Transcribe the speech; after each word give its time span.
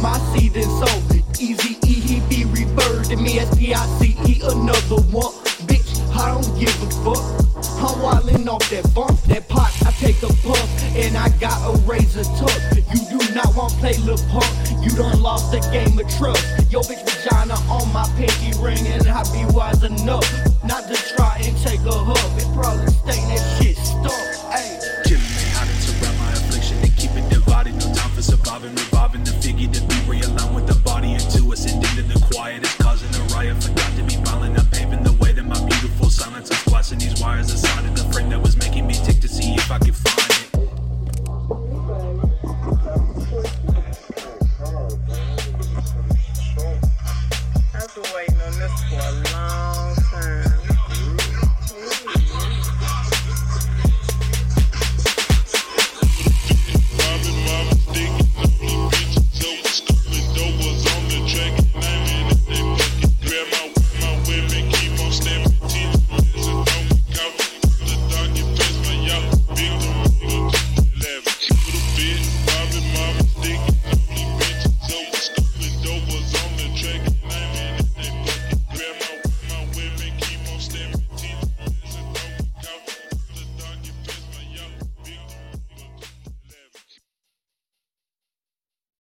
my 0.00 0.18
seed 0.32 0.56
and 0.56 0.70
soul. 0.80 1.02
Easy 1.38 1.76
E, 1.86 1.94
he 2.00 2.20
be 2.28 2.44
rebirthed 2.44 3.12
in 3.12 3.22
me. 3.22 3.38
S 3.38 3.56
P 3.58 3.74
I 3.74 3.86
C 3.98 4.16
E, 4.26 4.40
another 4.42 5.02
one. 5.12 5.32
Bitch, 5.68 6.00
I 6.16 6.32
don't 6.32 6.58
give 6.58 6.74
a 6.82 6.90
fuck. 7.04 7.22
I'm 7.76 8.00
wildin' 8.00 8.48
off 8.48 8.68
that 8.70 8.84
bump, 8.94 9.20
that 9.24 9.48
pot. 9.48 9.72
I 9.86 9.90
take 9.92 10.22
a 10.22 10.32
puff, 10.42 10.68
and 10.96 11.16
I 11.16 11.28
got 11.38 11.58
a 11.62 11.76
razor 11.86 12.24
tuck. 12.40 12.56
You 12.92 13.18
do 13.18 13.34
not 13.34 13.54
want 13.54 13.72
to 13.74 13.78
play 13.78 13.96
lil 13.98 14.18
punk. 14.32 14.48
You 14.82 14.90
done 14.90 15.20
lost 15.20 15.52
the 15.52 15.60
game 15.70 15.98
of 15.98 16.08
trust. 16.16 16.42
Yo, 16.72 16.80
bitch 16.80 17.04
vagina 17.04 17.54
on 17.68 17.92
my 17.92 18.08
pinky 18.16 18.56
ring, 18.58 18.84
and 18.86 19.06
I 19.08 19.22
be 19.32 19.44
wise 19.52 19.82
enough 19.82 20.26
not 20.64 20.88
to 20.88 20.96
try 21.14 21.40
and 21.44 21.56
take 21.58 21.80
a 21.80 21.92
hug. 21.92 22.40
It 22.40 22.48
probably 22.56 22.88
stain 23.04 23.28
that 23.28 23.44
shit 23.60 23.76
stuck. 23.76 24.12
Ayy. 24.56 25.04
Killing 25.04 25.20
me 25.20 25.46
how 25.52 25.64
to 25.64 25.74
surround 25.84 26.18
my 26.18 26.32
affliction 26.32 26.78
and 26.78 26.96
keep 26.96 27.12
it 27.12 27.28
divided. 27.28 27.74
No 27.74 27.92
time 27.92 28.10
for 28.10 28.22
surviving, 28.22 28.74